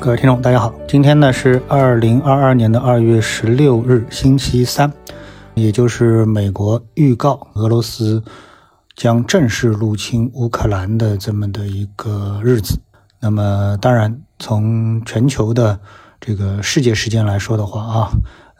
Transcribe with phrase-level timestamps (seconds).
[0.00, 4.90] 各位听众，大家好，今天呢是二零二二年的二月十六日，星期三，
[5.54, 8.22] 也就是美国预告俄罗斯
[8.94, 12.78] 将正式入侵乌克兰的这么的一个日子。
[13.18, 15.78] 那么，当然从全球的
[16.20, 18.10] 这个世界时间来说的话啊，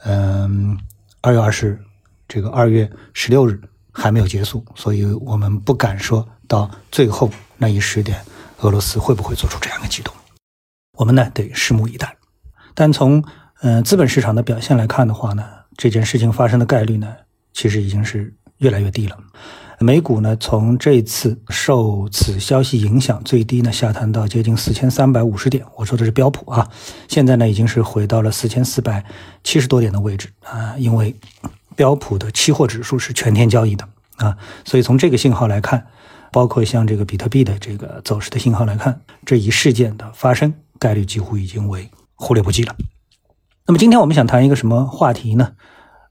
[0.05, 0.77] 嗯，
[1.23, 1.79] 二月二十日，
[2.27, 3.61] 这个二月十六日
[3.93, 8.18] 还没有结束，所以我们不敢说到最后那一时点，
[8.61, 10.12] 俄罗斯会不会做出这样的举动。
[10.99, 12.17] 我们呢得拭目以待，
[12.75, 13.25] 但从
[13.61, 15.45] 呃资本市场的表现来看的话呢，
[15.77, 17.15] 这件事情发生的概率呢，
[17.52, 19.16] 其实已经是越来越低了。
[19.79, 26.69] 美股呢从这次受此消息影响最低呢下探到接近四千三百五十点，我说的是标普啊，
[27.07, 29.05] 现在呢已经是回到了四千四百
[29.45, 31.15] 七十多点的位置啊，因为
[31.77, 35.87] 标普的期货指数是全天交易的啊，所以从这个信号来看，
[36.33, 40.52] 包括像这个比特币的这个走势的信号来看，这一事件的发生。
[40.78, 42.74] 概率几乎已经为忽略不计了。
[43.66, 45.52] 那么今天我们想谈一个什么话题呢？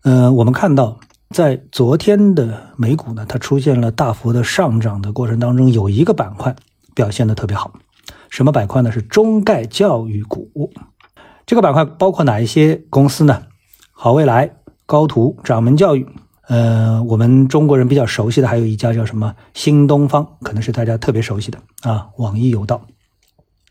[0.03, 6.55] 呃，我们看到在昨天的美股呢，它出现了大幅的上涨的过程当中，有一个板块
[6.93, 7.73] 表现的特别好。
[8.29, 8.91] 什么板块呢？
[8.91, 10.71] 是中概教育股。
[11.45, 13.43] 这个板块包括哪一些公司呢？
[13.91, 16.07] 好未来、高途、掌门教育。
[16.47, 22.81] 呃，我们中国人比较熟悉的还有一家叫什么新东方，可能是大家特别熟悉的啊，网易有道。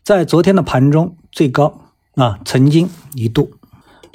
[0.07, 1.81] 在昨天的盘中最高
[2.15, 3.51] 啊，曾经一度，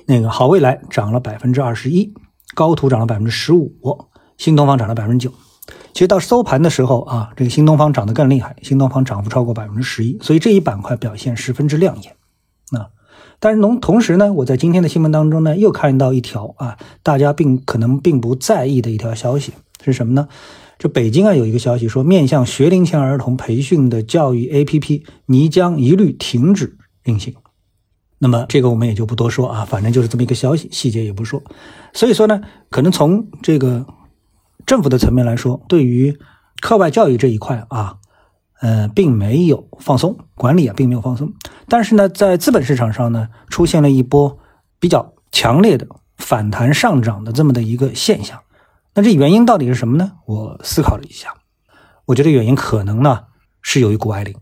[0.06, 2.14] 那个好未来涨了百分之二十一，
[2.54, 3.76] 高途涨了百分之十五，
[4.38, 5.34] 新东方涨了百分之九。
[5.92, 12.16] 其实到收盘的时候啊，这个新东方涨得更厉害，新东方涨幅超过百分之十一，所以这一板块表现十分之亮眼
[12.70, 12.88] 啊。
[13.38, 19.52] 但是同同时呢，我在今天的新闻当中呢，又看到一条啊，大家并可能并不在意的一条消息
[19.84, 20.26] 是什么呢？
[20.82, 27.36] 这北京啊有一个消息说，面向学龄前儿童培训的教育 APP 拟将一律停止运行。
[28.18, 31.40] 那么这个我们也就不多说啊，反正就是这么一个消息，细节也不说。
[31.92, 33.86] 所以说呢，可能从这个
[34.66, 36.18] 政府的层面来说，对于
[36.60, 37.98] 课外教育这一块啊，
[38.60, 41.32] 呃，并没有放松，管理啊并没有放松。
[41.68, 44.36] 但是呢，在资本市场上呢，出现了一波
[44.80, 45.86] 比较强烈的
[46.16, 48.40] 反弹上涨的这么的一个现象。
[48.94, 50.12] 那这原因到底是什么呢？
[50.26, 51.34] 我思考了一下，
[52.04, 53.24] 我觉得原因可能呢
[53.62, 54.36] 是由于谷爱凌。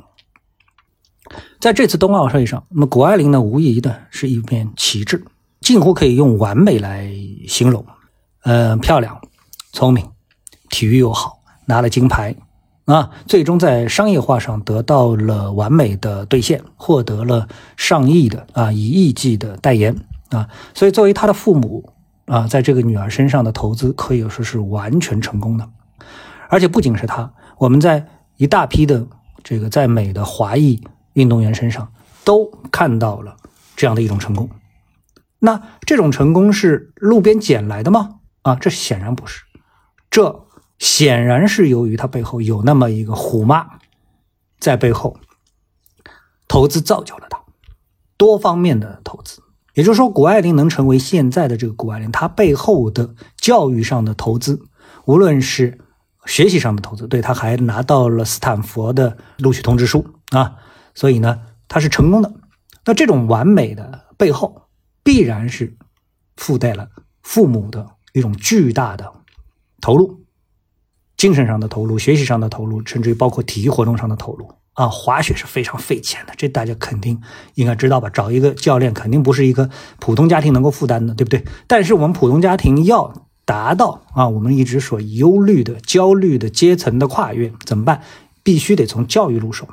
[1.61, 5.25] 在这次冬奥会上，那么谷爱凌呢无疑的是一面旗帜，
[5.60, 7.09] 近乎可以用完美来
[7.47, 7.87] 形容。
[8.43, 9.21] 嗯，漂亮、
[9.72, 10.10] 聪明，
[10.69, 12.34] 体育又好，拿了金牌
[12.87, 17.47] 啊，最终在商业化上得到了完美的兑现，获得了
[17.77, 19.97] 上亿的啊以亿计的代言
[20.31, 21.93] 啊，所以作为他的父母。
[22.30, 25.68] 啊，在这个女儿身上的投资可以说是完全成功的，
[26.48, 29.04] 而且不仅是她，我们在一大批的
[29.42, 30.80] 这个在美的华裔
[31.14, 31.92] 运动员身上
[32.22, 33.36] 都看到了
[33.74, 34.48] 这样的一种成功。
[35.41, 38.20] 那这种成功是路边捡来的吗？
[38.42, 39.42] 啊，这显然不是，
[40.08, 40.47] 这
[40.78, 43.66] 显然是由于他背后有那么一个虎妈
[44.60, 45.18] 在背后
[46.47, 47.41] 投资造就了他，
[48.16, 49.42] 多方面的投资。
[49.75, 54.60] 也就是说，谷爱凌能成为现在的这个谷爱凌，她背后的教育上的投资，
[55.04, 55.78] 无论是
[56.26, 60.56] 学习上的投资，对她还拿到了斯坦福的录取通知书啊，
[60.94, 62.32] 所以呢，她是成功的。
[62.84, 64.69] 那这种完美的背后，
[65.03, 65.76] 必然是
[66.36, 66.88] 附带了
[67.22, 69.12] 父母的一种巨大的
[69.80, 70.25] 投入，
[71.16, 74.50] 精神上的投入，学习上的投入，甚至于包括体育活动上的投入。
[74.80, 77.20] 啊，滑雪是非常费钱的，这大家肯定
[77.56, 78.08] 应该知道吧？
[78.08, 79.68] 找一个教练肯定不是一个
[79.98, 81.44] 普通家庭能够负担的，对不对？
[81.66, 83.12] 但是我们普通家庭要
[83.44, 88.00] 达到啊，我们一直所忧虑的、焦虑的阶层的跨越，怎么办？
[88.42, 89.68] 必须得从教育入手，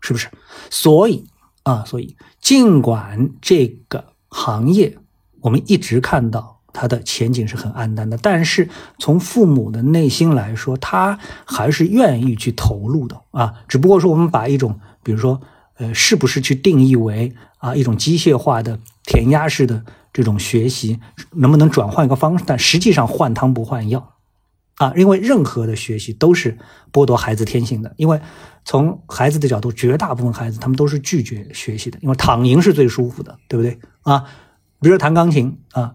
[0.00, 0.28] 是不是？
[0.70, 1.26] 所以
[1.64, 4.96] 啊，所以尽管这个行业
[5.42, 6.57] 我们一直看到。
[6.72, 8.68] 他的前景是很暗淡的，但是
[8.98, 13.54] 从父母的内心来说，他还是愿意去投入的啊。
[13.66, 15.40] 只不过说，我们把一种，比如说，
[15.78, 19.82] 呃，是不是去定义为啊一种机械化的填鸭式的
[20.12, 21.00] 这种学习，
[21.32, 22.44] 能不能转换一个方式？
[22.46, 24.14] 但实际上换汤不换药
[24.76, 26.58] 啊，因为任何的学习都是
[26.92, 27.94] 剥夺孩子天性的。
[27.96, 28.20] 因为
[28.64, 34.24] 从孩子的角度，绝大部分孩子他们都是拒绝学习的，因为躺赢是最舒服的，对不对啊？
[34.80, 35.94] 比如说弹钢琴啊。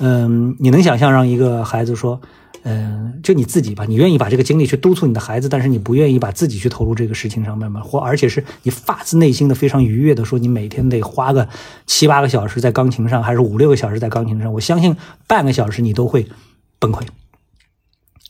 [0.00, 2.20] 嗯，你能想象让一个孩子说，
[2.62, 7.80] 嗯，就你自己吧，你愿意把这个精力去督促你的孩子，但是你不愿意把自己去投入这个事情上面吗？
[7.82, 11.48] 或而且是你发自内心的非常愉悦的说，你每天得花个
[11.86, 14.52] 七八个小时在钢琴上，还是五六个小时在钢琴上？
[14.52, 16.26] 我相信半个小时你都会
[16.78, 17.02] 崩溃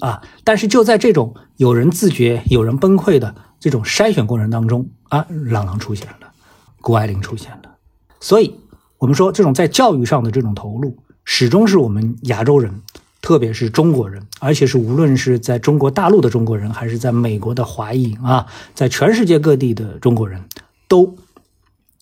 [0.00, 0.22] 啊！
[0.42, 6.32] 但是就在这种有人自觉、有人崩溃的这种筛选过程当中啊，朗朗出现了。
[6.80, 7.76] 谷爱凌出现了。
[8.20, 8.54] 所以，
[8.98, 12.82] 我们说这种在教育上的这种投入，始终是我们亚洲人，
[13.20, 20.42] 特别是中国人，而且是无论是在中国大陆的中国人，还是在美国的华裔啊，在全世界各地的中国人，
[20.88, 21.16] 都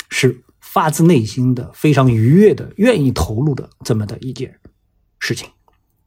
[0.09, 4.59] 是发自内心的、非常愉悦的、愿意投入的这么的一件
[5.19, 5.49] 事情。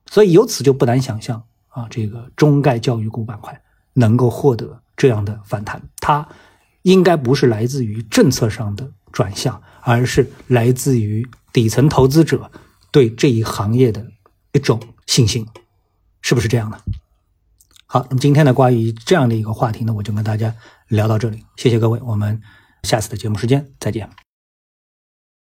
[0.10, 3.62] 所以由此就不难想象啊，这个中概教育股板块
[3.94, 6.28] 能够获得这样的反弹，它
[6.82, 12.50] 应该不是来自于政策上的转向，而是来自于底层投资者
[12.92, 14.12] 对这一行业的
[14.52, 15.48] 一种信心，
[16.22, 16.82] 是不是这样的？
[17.86, 20.56] 好，那么今天呢，关于这样的一个话题呢，我就跟大家
[20.88, 22.42] 聊到这里，谢谢各位，我们
[22.84, 24.31] 下次的节目时间再见。